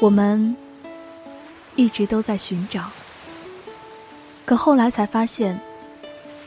[0.00, 0.56] 我们
[1.74, 2.88] 一直都在寻找，
[4.44, 5.60] 可后来才发现，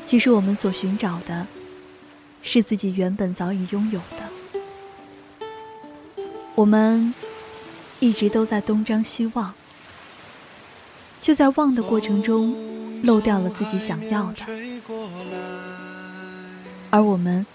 [0.06, 1.46] 其实我们所寻找的，
[2.42, 4.18] 是自己原本早已拥有的。
[6.56, 7.14] 我们
[8.00, 9.54] 一直都在东张西望，
[11.22, 14.46] 却在望的过程中漏掉了自己想要的，
[16.90, 17.46] 而我们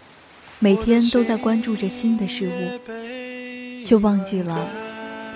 [0.59, 2.81] 每天都在关注着新的事物，
[3.83, 4.86] 却忘记了。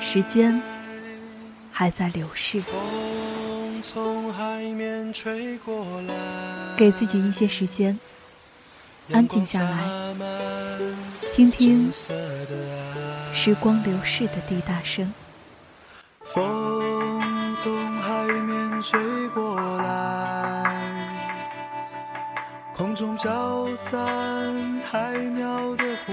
[0.00, 0.60] 时间
[1.70, 2.60] 还在流逝，
[6.76, 7.98] 给自己一些时间，
[9.12, 9.78] 安静下来，
[11.32, 11.90] 听听
[13.32, 15.12] 时光流逝的滴答声。
[16.24, 21.08] 风从海面吹过来，
[22.74, 26.12] 空中飘散海鸟的呼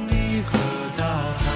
[0.43, 0.57] 和
[0.97, 1.51] 大海。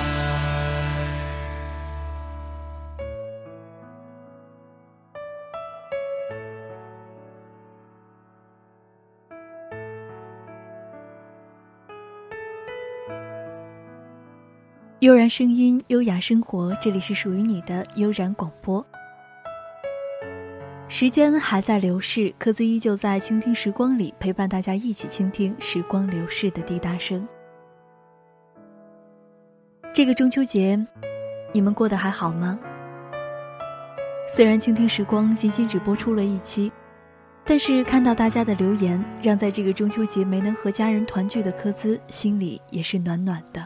[15.00, 18.84] 悠然声音，优雅生活，这里是属于你的悠然广播。
[20.88, 27.28] 时间还在流逝，柯兹依旧在倾听时光里陪伴大家一起倾听时光流逝的滴答声。
[29.96, 30.78] 这个中秋节，
[31.54, 32.60] 你们过得还好吗？
[34.28, 36.70] 虽然倾听时光仅仅只播出了一期，
[37.46, 43.66] 但是看到大家的留言，让在这个中秋节没能和家人团聚的柯兹心里也是暖暖的。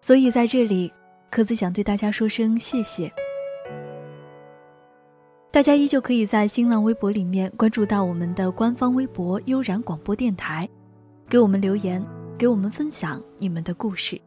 [0.00, 0.92] 所以在这里，
[1.32, 3.12] 柯兹想对大家说声谢谢。
[5.50, 10.68] 大家依旧可以在新浪微博里面关注到我们的官方微博“悠然广播电台”，
[11.28, 12.00] 给我们留言，
[12.38, 14.20] 给我们分享你们的故事。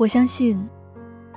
[0.00, 0.66] 我相信，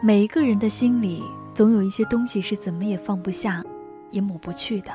[0.01, 1.21] 每一个人的心里
[1.53, 3.61] 总有一些东西是怎么也放不下，
[4.09, 4.91] 也抹不去的。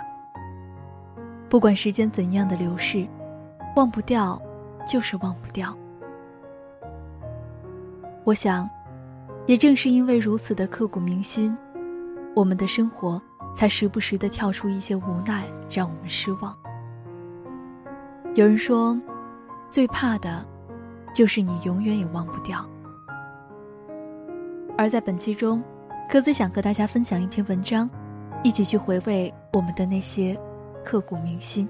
[1.50, 3.06] 不管时间怎样的流逝，
[3.76, 4.40] 忘不掉，
[4.86, 5.76] 就是忘不掉。
[8.24, 8.66] 我想，
[9.44, 11.54] 也正是因为如此的刻骨铭心，
[12.34, 13.20] 我们的生活
[13.54, 16.56] 才时不时的跳出一些无奈，让我们失望。
[18.34, 18.98] 有人说，
[19.70, 20.42] 最怕的，
[21.12, 22.66] 就是你永远也忘不掉。
[24.78, 25.60] 而在本期中，
[26.08, 27.90] 鸽子想和大家分享一篇文章，
[28.44, 30.38] 一起去回味我们的那些
[30.84, 31.68] 刻骨铭心。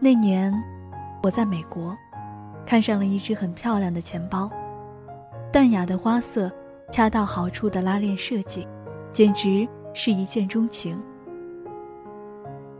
[0.00, 0.52] 那年，
[1.22, 1.96] 我在美国，
[2.66, 4.50] 看上了一只很漂亮的钱包，
[5.52, 6.50] 淡雅的花色，
[6.90, 8.66] 恰到好处的拉链设计，
[9.12, 11.00] 简直是一见钟情。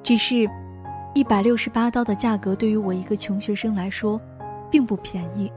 [0.03, 0.51] 只是。
[1.15, 4.21] 一百六十八刀的价格对于我一个穷学生来说，
[4.71, 5.51] 并不便宜。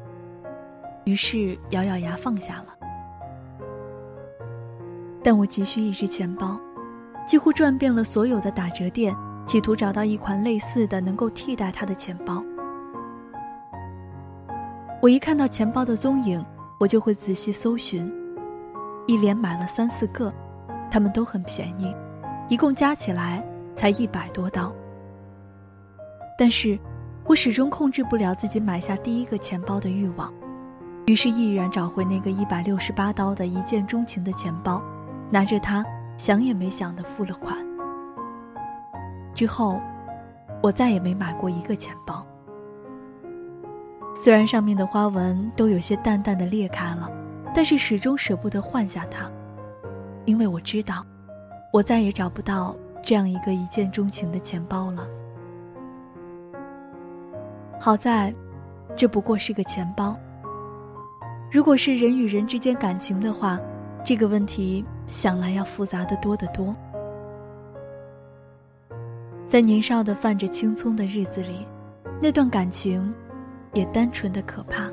[1.04, 2.68] 于是咬咬牙放下了。
[5.24, 6.60] 但我急需一只钱包，
[7.28, 9.16] 几乎转遍了所有的打折店，
[9.46, 12.44] 企图找到一款类似的能够替代它的钱包。
[15.00, 16.44] 我一看到钱包的踪影，
[16.80, 18.12] 我就会仔细搜寻，
[19.06, 20.34] 一连买了三四个，
[20.90, 21.94] 他们都很便宜，
[22.50, 23.44] 一共加起来
[23.76, 24.74] 才一百多刀。
[26.42, 26.76] 但是，
[27.28, 30.34] 我始终控制不了自己买下第一个钱包的欲望，
[31.06, 34.82] 于是毅然找回那个一百六十八刀的一见钟情的钱包，
[35.30, 35.86] 拿着它，
[36.18, 37.56] 想也没想的付了款。
[39.36, 39.80] 之后，
[40.64, 42.26] 我再也没买过一个钱包。
[44.16, 47.08] 虽然上面的花纹都有些淡淡的裂开了，
[47.54, 49.30] 但是始终舍不得换下它，
[50.26, 51.06] 因为我知道，
[51.72, 55.08] 我再也找不到这样一个一见钟情的钱包了。
[57.84, 58.32] 好在，
[58.96, 60.16] 这不过是个钱包。
[61.52, 63.60] 如果是人与人之间感情的话，
[64.06, 66.76] 这个问题想来要复杂的多得多。
[69.48, 71.66] 在年少的泛着青葱的日子里，
[72.22, 73.12] 那段感情。
[73.74, 74.92] 也单纯的可怕，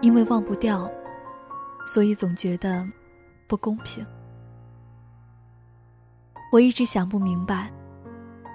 [0.00, 0.88] 因为忘不掉，
[1.84, 2.86] 所以总觉得
[3.48, 4.06] 不公平。
[6.52, 7.68] 我一直想不明白，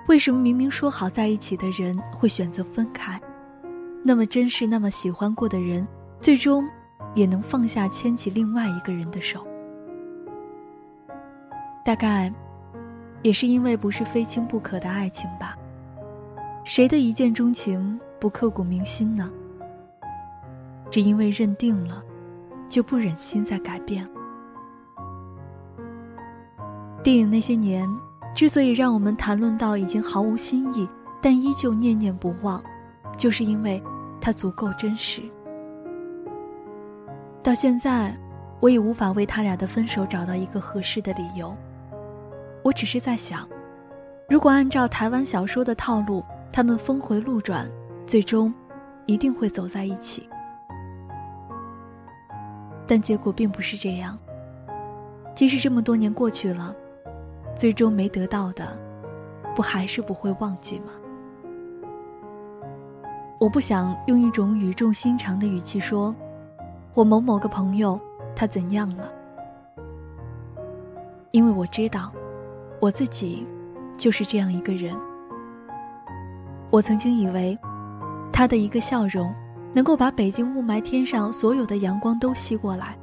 [0.07, 3.19] 为什么明明说好在一起的人会选择分开，
[4.03, 5.85] 那么真是、那么喜欢过的人，
[6.21, 6.63] 最终
[7.15, 9.45] 也能放下牵起另外一个人的手。
[11.83, 12.31] 大概，
[13.23, 15.57] 也是因为不是非亲不可的爱情吧。
[16.63, 17.99] 谁的一见钟情？
[18.19, 19.29] 不刻骨铭心呢？
[20.89, 22.03] 只因为认定了，
[22.69, 24.07] 就不忍心再改变。
[27.03, 27.87] 电影那些年，
[28.35, 30.87] 之所以让我们谈论到已经毫无新意，
[31.21, 32.61] 但依旧念念不忘，
[33.17, 33.81] 就是因为
[34.19, 35.21] 它足够真实。
[37.41, 38.13] 到现在，
[38.59, 41.55] 我也无法为他俩的分手找到一个合适的理由。
[42.61, 43.47] 我只是在想，
[44.27, 46.21] 如果按照台湾小说的套路，
[46.51, 47.69] 他们峰回路转。
[48.05, 48.53] 最终，
[49.07, 50.29] 一定会走在一起，
[52.85, 54.15] 但结果并不是这样。
[55.33, 56.75] 即使这么多年过去了，
[57.55, 58.77] 最终没得到的，
[59.55, 60.91] 不还是不会忘记吗？
[63.39, 66.15] 我不想用一种语重心长的语气说
[66.93, 67.99] ：“我某某个朋友
[68.35, 69.11] 他怎样了？”
[71.31, 72.11] 因为我知道，
[72.79, 73.45] 我自己
[73.97, 74.95] 就是这样一个人。
[76.69, 77.57] 我曾经以为。
[78.37, 79.33] 他的一个笑容，
[79.73, 82.97] 能够把北京雾霾天上所有的阳光都吸过来。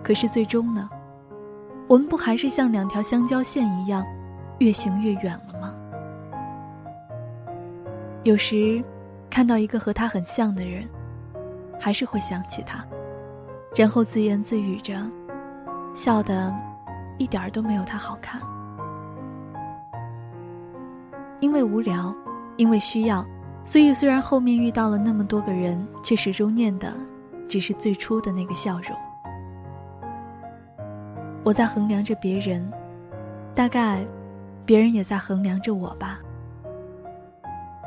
[0.00, 0.88] 可是最终呢，
[1.90, 4.06] 我们不还是像两条相交线一样，
[4.60, 5.74] 越行越远了吗？
[8.22, 8.80] 有时，
[9.28, 10.88] 看到一个和他很像的人，
[11.80, 12.86] 还是会想起他，
[13.74, 15.04] 然后自言自语着，
[15.92, 16.54] 笑得
[17.18, 18.40] 一点儿都没有他好看。
[21.40, 22.14] 因为无聊，
[22.56, 23.26] 因为需要。
[23.64, 26.94] 所以，虽然后面遇到了那么多个人，却始终念的
[27.48, 28.96] 只是最初的那个笑容。
[31.42, 32.70] 我在衡量着别人，
[33.54, 34.04] 大概
[34.64, 36.20] 别人也在衡量着我吧。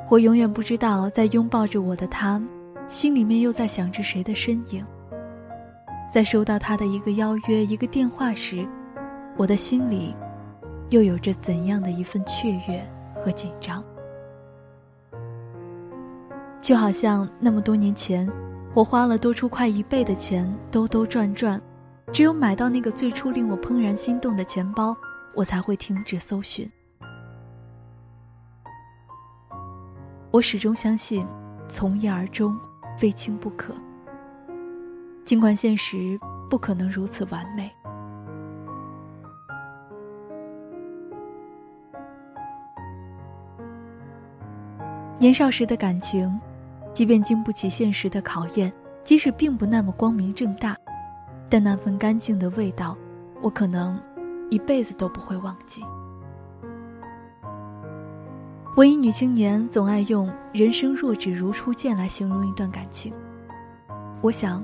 [0.09, 2.41] 我永远不知道，在拥抱着我的他，
[2.89, 4.85] 心里面又在想着谁的身影。
[6.11, 8.67] 在收到他的一个邀约、一个电话时，
[9.37, 10.15] 我的心里
[10.89, 12.85] 又有着怎样的一份雀跃
[13.23, 13.83] 和紧张？
[16.61, 18.29] 就好像那么多年前，
[18.73, 21.59] 我花了多出快一倍的钱兜兜转转，
[22.13, 24.95] 只有买到那个最初令我怦然心动的钱包，
[25.33, 26.69] 我才会停止搜寻。
[30.29, 31.25] 我始终相信，
[31.67, 32.55] 从一而终，
[32.95, 33.73] 非亲不可。
[35.25, 36.19] 尽管现实
[36.51, 37.71] 不可能如此完美。
[45.17, 46.39] 年少时的感情。
[46.93, 48.71] 即便经不起现实的考验，
[49.03, 50.77] 即使并不那么光明正大，
[51.53, 52.97] 但那份干净的味道，
[53.39, 54.01] 我可能
[54.49, 55.83] 一辈子都不会忘记。
[58.75, 63.13] 文艺女青年总爱用“人生若只如初见”来形容一段感情。
[64.19, 64.63] 我想，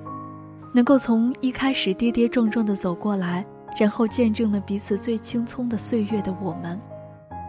[0.74, 3.46] 能够从一开始跌跌撞撞的走过来，
[3.80, 6.82] 然后见证了彼此最青葱的岁月的我们，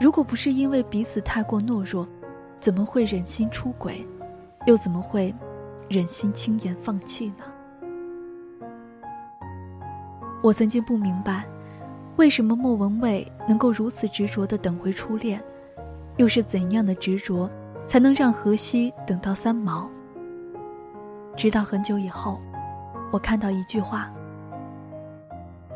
[0.03, 2.07] 如果不是因为彼此太过懦弱，
[2.61, 4.07] 怎么会忍心出轨？
[4.67, 5.35] 又怎么会
[5.89, 7.45] 忍心轻言放弃呢？
[10.43, 11.45] 我曾经不明白，
[12.17, 15.43] 为什么莫文蔚能够如此执着的等回初恋，
[16.17, 17.49] 又是怎样的执着，
[17.85, 19.89] 才能让荷西等到三毛？
[21.37, 22.41] 直到很久以后，
[23.11, 24.11] 我看到一句话：“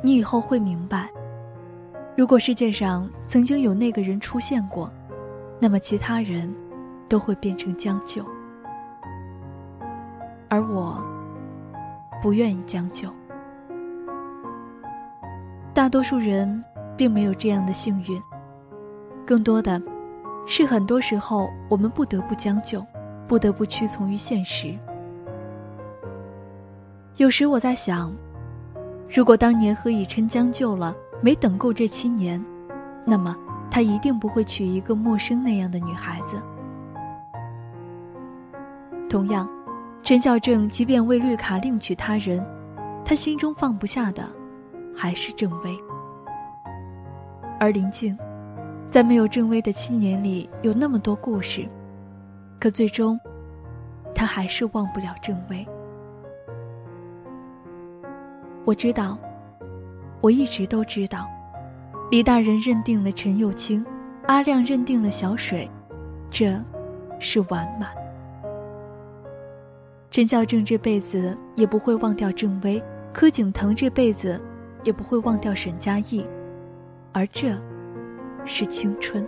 [0.03, 1.11] 你以后会明白，
[2.17, 4.91] 如果世界上曾经有那个人出现过，
[5.61, 6.53] 那么其他人
[7.09, 8.25] 都会变成将就。”
[10.49, 11.03] 而我
[12.23, 13.09] 不愿意将就。
[15.95, 16.65] 多数人
[16.97, 18.21] 并没有这样的幸运，
[19.25, 19.81] 更多的
[20.45, 22.85] 是很多时候我们不得不将就，
[23.29, 24.77] 不得不屈从于现实。
[27.15, 28.13] 有时我在想，
[29.09, 32.45] 如果当年何以琛将就了，没等够这七年，
[33.05, 33.37] 那么
[33.71, 36.43] 他一定不会娶一个陌生那样的女孩子。
[39.09, 39.49] 同样，
[40.03, 42.45] 陈小正即便为绿卡另娶他人，
[43.05, 44.29] 他心中放不下的
[44.97, 45.77] 还是郑薇。
[47.61, 48.17] 而林静，
[48.91, 51.69] 在没有郑薇的七年里，有那么多故事，
[52.61, 53.19] 可最终，
[54.15, 55.67] 他还是忘不了郑薇。
[58.65, 59.19] 我知道，
[60.21, 61.29] 我一直都知道，
[62.11, 63.85] 李大人认定了陈幼卿，
[64.27, 65.71] 阿亮认定了小水，
[66.31, 66.61] 这，
[67.19, 67.89] 是完满。
[70.11, 72.83] 陈孝正这辈子也不会忘掉郑薇，
[73.13, 74.41] 柯景腾这辈子
[74.85, 76.27] 也不会忘掉沈佳宜，
[77.13, 77.59] 而这，
[78.45, 79.27] 是青春。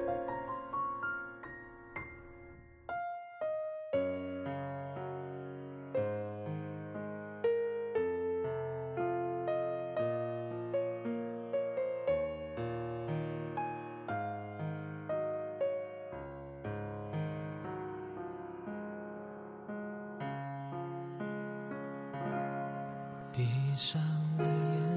[23.32, 23.44] 闭
[23.76, 24.00] 上
[24.38, 24.95] 了眼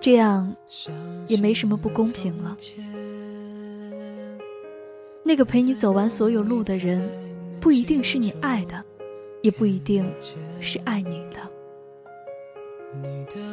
[0.00, 0.54] 这样
[1.26, 2.56] 也没什么不公平了。
[5.24, 7.08] 那个陪你走完所有路的人，
[7.60, 8.84] 不一定是你爱的，
[9.40, 10.04] 也不一定
[10.60, 11.40] 是爱你的。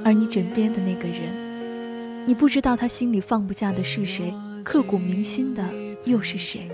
[0.04, 5.64] 而你枕边的那个人，你不知道他心里放不下的是谁，刻骨铭心的
[6.06, 6.68] 又是谁。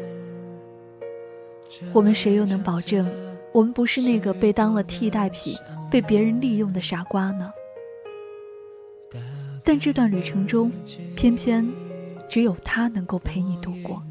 [1.94, 3.06] 我们谁又能保证，
[3.52, 5.56] 我们不是那个被当了替代品？
[5.92, 7.52] 被别人利用的傻瓜呢？
[9.66, 10.72] 但这段旅程中，
[11.16, 11.68] 偏偏
[12.30, 14.02] 只有他能够陪你度过。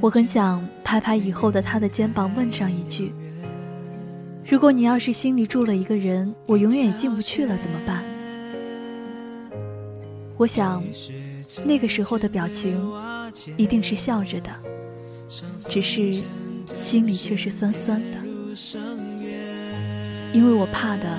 [0.00, 3.12] 我很想拍拍以后的他的肩膀，问上一句：
[4.46, 8.04] 如果你要是心里住了一个人，我永远也进不去了，怎么办？
[10.36, 10.84] 我想，
[11.64, 12.78] 那个时候的表情
[13.56, 14.50] 一定是笑着的，
[15.70, 16.22] 只是。
[16.76, 18.18] 心里却是酸酸的，
[20.32, 21.18] 因为我怕的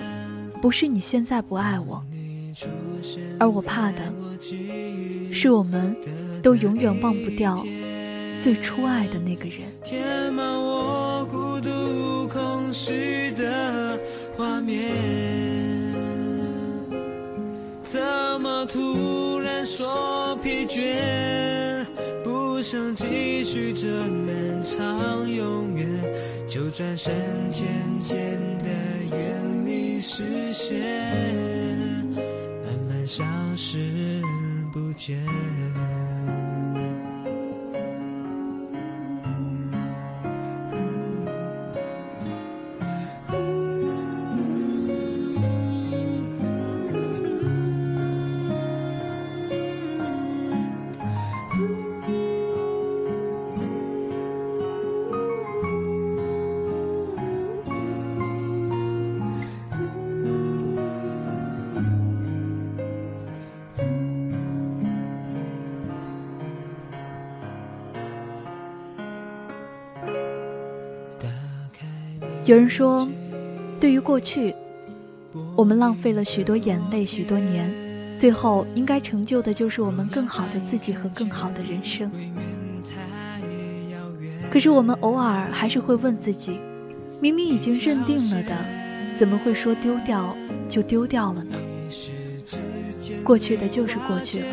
[0.62, 2.04] 不是你现在不爱我，
[3.40, 4.00] 而我怕的
[5.32, 5.96] 是我们
[6.42, 7.66] 都永远忘不掉
[8.40, 9.60] 最初爱的那个人。
[9.84, 14.00] 填满我孤独空虚的
[14.38, 14.92] 画面，
[17.84, 18.00] 怎
[18.42, 21.86] 么突然说疲倦？
[22.24, 25.88] 不想继续这漫长永远，
[26.48, 27.14] 就转身
[27.50, 28.38] 渐渐
[30.02, 30.80] 视线，
[32.16, 33.24] 慢慢消
[33.56, 34.22] 失
[34.72, 35.20] 不见。
[72.50, 73.08] 有人说，
[73.80, 74.56] 对于过去，
[75.56, 77.72] 我们浪费了许多眼泪，许多年，
[78.18, 82.10] 最后应该成就的就是我们更好的自己和更好的人生。
[84.50, 86.60] 可是我们偶尔还是会问自己，
[87.22, 88.58] 明明已经认定了的，
[89.16, 90.36] 怎么会说丢掉
[90.68, 91.56] 就丢掉了呢？
[93.24, 94.48] 过去的就是过去了，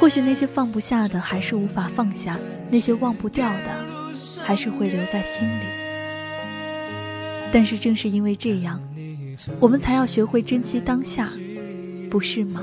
[0.00, 2.36] 或许那些放不下的还是无法放下，
[2.68, 3.86] 那些忘不掉的，
[4.42, 5.81] 还是会留在心里。
[7.52, 8.80] 但是正是因为这样，
[9.60, 11.28] 我们才要学会珍惜当下，
[12.10, 12.62] 不是吗？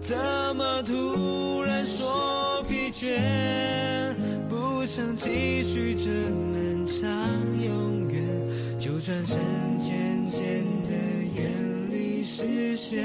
[0.00, 0.16] 怎
[0.54, 3.18] 么突然说疲倦？
[4.50, 7.10] 不想继续这漫长
[7.64, 8.22] 永远，
[8.78, 9.38] 就转身
[9.78, 10.73] 渐渐。
[12.36, 13.00] 视线，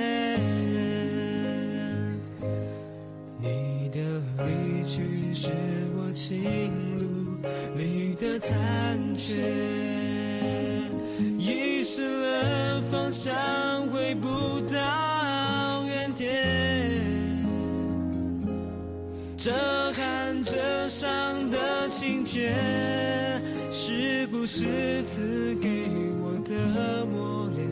[3.39, 3.99] 你的
[4.39, 5.51] 离去是
[5.95, 6.41] 我情
[6.97, 7.37] 路
[7.77, 9.35] 里的残缺，
[11.37, 14.27] 遗失了方向回不
[14.61, 16.25] 到原点。
[19.37, 19.51] 这
[19.91, 22.51] 寒这伤的情节，
[24.31, 25.67] 不是赐给
[26.21, 27.67] 我的磨练？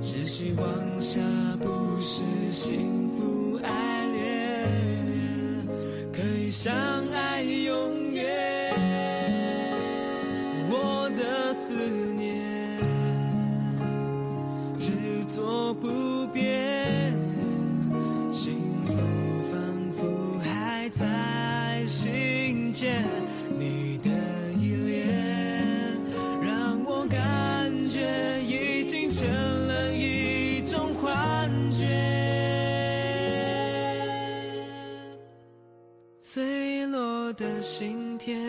[0.00, 1.20] 只希望下
[1.60, 5.66] 不是幸福爱恋，
[6.12, 6.72] 可以相
[7.08, 7.95] 爱永
[37.68, 38.40] 心田，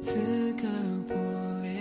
[0.00, 0.14] 此
[0.52, 0.68] 刻
[1.08, 1.16] 破
[1.62, 1.72] 裂。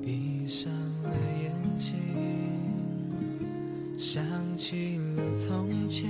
[0.00, 1.10] 闭上了
[1.42, 1.94] 眼睛，
[3.98, 4.24] 想
[4.56, 6.08] 起了从前，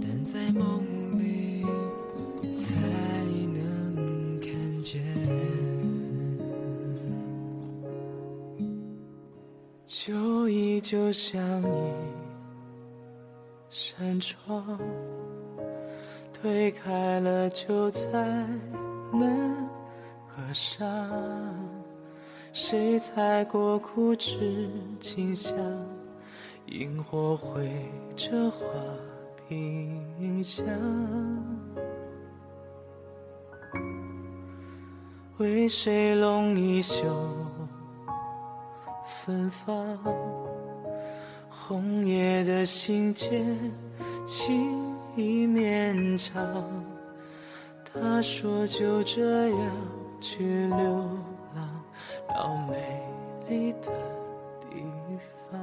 [0.00, 0.82] 但在梦
[1.16, 1.64] 里
[2.58, 2.74] 才
[3.54, 5.00] 能看见。
[9.86, 12.11] 旧忆就像你
[14.02, 14.80] 扇窗，
[16.32, 18.10] 推开了就再
[19.12, 19.68] 难
[20.26, 21.08] 合上。
[22.52, 24.68] 谁踩过枯枝
[24.98, 25.54] 清香？
[26.66, 27.70] 萤火绘
[28.16, 28.58] 着花
[29.46, 30.66] 屏香。
[35.38, 37.04] 为谁拢一袖
[39.06, 40.41] 芬芳？
[41.72, 43.42] 红叶的信笺，
[44.26, 46.44] 情意绵长。
[47.82, 49.58] 他说就这样
[50.20, 50.76] 去流
[51.54, 51.82] 浪
[52.28, 52.76] 到美
[53.48, 53.90] 丽的
[54.60, 54.84] 地
[55.50, 55.58] 方。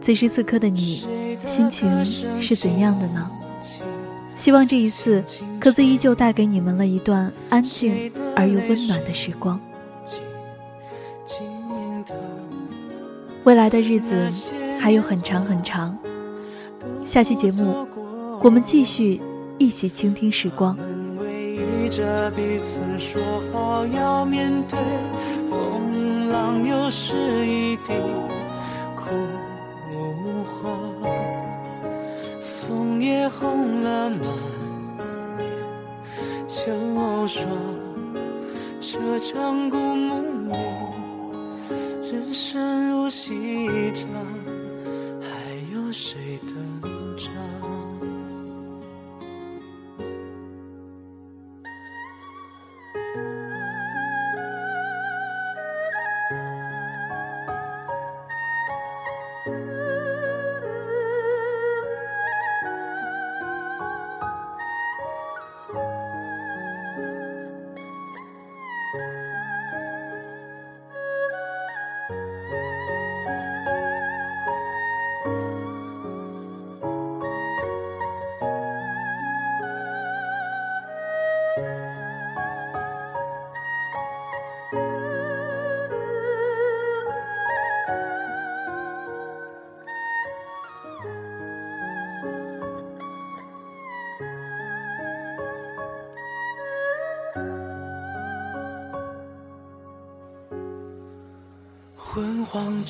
[0.00, 1.06] 此时此刻的你，
[1.46, 2.04] 心情
[2.42, 3.30] 是怎样的呢？
[4.34, 5.22] 希望这一次，
[5.60, 9.60] 壳子依旧带给你们了一段安静而又温暖的时光。
[13.48, 14.28] 未来的日子
[14.78, 15.96] 还有很长很长，
[17.06, 17.88] 下期节目
[18.42, 19.18] 我们继续
[19.56, 20.76] 一起倾听时光。
[32.66, 34.20] 枫叶红了满
[35.38, 35.48] 面
[36.46, 37.48] 秋霜，
[38.78, 40.97] 这场故梦里。
[42.18, 44.08] 人生如戏场，
[45.22, 45.28] 还
[45.72, 46.87] 有谁登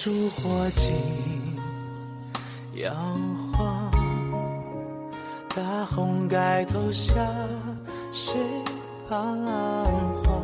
[0.01, 0.95] 烛火尽
[2.81, 2.95] 摇
[3.53, 3.91] 晃，
[5.57, 7.15] 大红盖头下
[8.13, 8.39] 谁
[9.09, 9.37] 彷
[10.23, 10.41] 徨？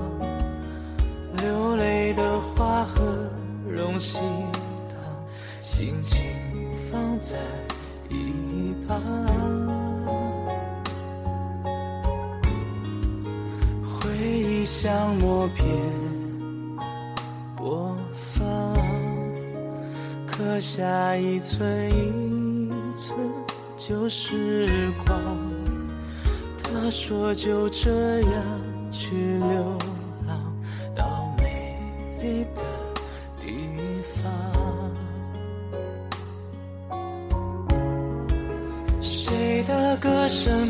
[1.37, 3.31] 流泪的花和
[3.69, 4.99] 荣喜糖，
[5.61, 6.21] 轻轻
[6.91, 7.37] 放在
[8.11, 9.01] 一旁。
[13.85, 15.65] 回忆像默片。
[20.67, 23.15] 下一寸一寸
[23.77, 25.21] 旧时光。
[26.63, 28.43] 他说就这样
[28.91, 29.79] 去流
[30.27, 30.57] 浪
[30.97, 31.79] 到美
[32.19, 32.63] 丽的
[33.39, 33.47] 地
[34.03, 34.33] 方。
[39.03, 40.67] 谁的歌声